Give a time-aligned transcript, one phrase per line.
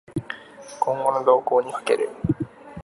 [0.79, 2.09] 今後の動向に賭ける